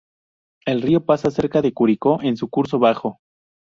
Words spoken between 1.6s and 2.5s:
de Curicó en su